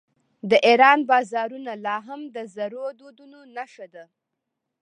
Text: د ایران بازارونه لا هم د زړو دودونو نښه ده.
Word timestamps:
د 0.49 0.51
ایران 0.67 0.99
بازارونه 1.11 1.71
لا 1.85 1.97
هم 2.07 2.21
د 2.35 2.37
زړو 2.55 2.83
دودونو 2.99 3.39
نښه 3.55 3.87
ده. 3.93 4.05